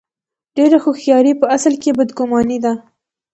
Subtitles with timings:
[0.55, 2.73] ډېره هوښیاري په اصل کې بد ګماني ده.